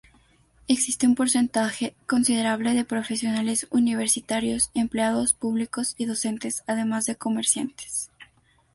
[0.67, 8.09] Existen un porcentaje considerable de profesionales universitarios, empleados públicos y docentes, además de comerciantes.